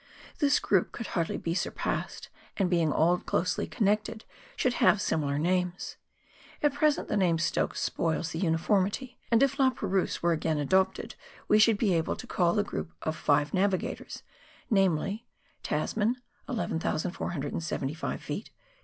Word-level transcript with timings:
This 0.39 0.59
group 0.59 0.91
could 0.91 1.05
hardly 1.13 1.37
be 1.37 1.53
surpassed, 1.53 2.29
and 2.57 2.71
being 2.71 2.91
all 2.91 3.19
closely 3.19 3.67
connected, 3.67 4.25
should 4.55 4.73
have 4.81 4.99
similar 4.99 5.37
names. 5.37 5.95
At 6.63 6.73
present 6.73 7.07
the 7.07 7.15
name 7.15 7.37
Stokes 7.37 7.81
spoils 7.81 8.31
the 8.31 8.39
uniformity, 8.39 9.19
and, 9.29 9.43
if" 9.43 9.59
La 9.59 9.69
Perouse" 9.69 10.23
were 10.23 10.31
again 10.31 10.57
adopted, 10.57 11.13
we 11.47 11.59
should 11.59 11.77
be 11.77 11.93
able 11.93 12.15
to 12.15 12.25
call 12.25 12.53
the 12.55 12.63
group 12.63 12.89
the 13.05 13.13
"Five 13.13 13.53
Navigators," 13.53 14.23
namely, 14.71 15.27
Tasman 15.61 16.15
(11,475 16.49 18.21
ft.) 18.21 18.49